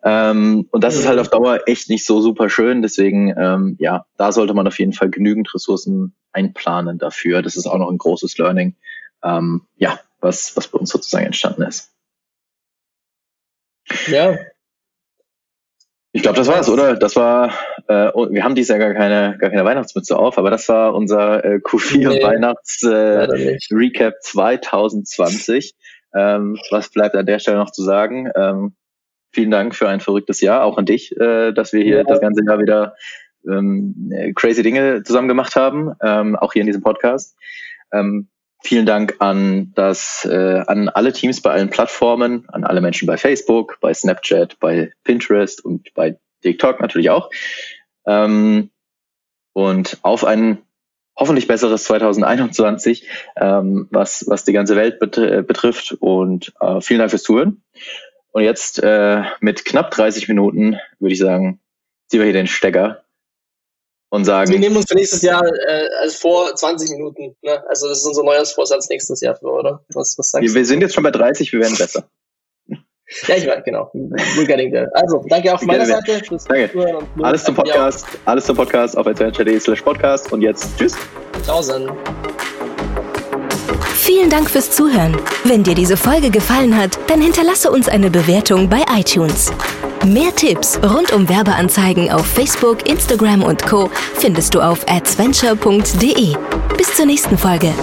[0.04, 2.82] Ähm, und das ist halt auf Dauer echt nicht so super schön.
[2.82, 7.42] Deswegen, ähm, ja, da sollte man auf jeden Fall genügend Ressourcen einplanen dafür.
[7.42, 8.76] Das ist auch noch ein großes Learning,
[9.24, 11.92] ähm, ja, was, was bei uns sozusagen entstanden ist.
[14.08, 14.38] Ja,
[16.16, 16.96] Ich glaube, das war's, oder?
[16.96, 17.54] Das war,
[17.88, 21.44] äh, wir haben dieses Jahr gar keine, gar keine Weihnachtsmütze auf, aber das war unser
[21.44, 25.74] äh, Q4 nee, Weihnachts äh, Recap 2020.
[26.16, 28.30] Ähm, was bleibt an der Stelle noch zu sagen?
[28.36, 28.76] Ähm,
[29.32, 32.04] vielen Dank für ein verrücktes Jahr, auch an dich, äh, dass wir hier ja.
[32.04, 32.96] das ganze Jahr wieder
[33.48, 37.36] ähm, crazy Dinge zusammen gemacht haben, ähm, auch hier in diesem Podcast.
[37.92, 38.30] Ähm,
[38.66, 43.18] Vielen Dank an das, äh, an alle Teams bei allen Plattformen, an alle Menschen bei
[43.18, 47.30] Facebook, bei Snapchat, bei Pinterest und bei TikTok natürlich auch.
[48.08, 48.70] Ähm,
[49.52, 50.63] und auf ein
[51.16, 55.96] hoffentlich besseres 2021, ähm, was, was die ganze Welt bet äh, betrifft.
[56.00, 57.64] Und äh, vielen Dank fürs Zuhören.
[58.32, 61.60] Und jetzt äh, mit knapp 30 Minuten würde ich sagen,
[62.10, 63.04] ziehen wir hier den Stecker
[64.10, 64.52] und sagen.
[64.52, 67.36] wir nehmen uns für nächstes Jahr äh, also vor 20 Minuten.
[67.42, 67.64] Ne?
[67.68, 69.84] Also das ist unser Neujahrsvorsatz nächstes Jahr, für, oder?
[69.94, 70.56] Was, was sagst wir, du?
[70.56, 72.10] Wir sind jetzt schon bei 30, wir werden besser.
[73.28, 73.92] Ja, ich weiß, genau.
[73.94, 74.90] We're getting there.
[74.94, 76.22] Also, danke auch von meiner Seite.
[76.48, 76.72] Danke.
[77.22, 80.96] Alles zum Podcast, alles zum Podcast auf adventure.de slash podcast und jetzt tschüss.
[81.46, 81.92] Tausend.
[83.96, 85.18] Vielen Dank fürs Zuhören.
[85.44, 89.52] Wenn dir diese Folge gefallen hat, dann hinterlasse uns eine Bewertung bei iTunes.
[90.06, 93.90] Mehr Tipps rund um Werbeanzeigen auf Facebook, Instagram und Co.
[94.16, 96.36] findest du auf adventure.de.
[96.78, 97.74] Bis zur nächsten Folge.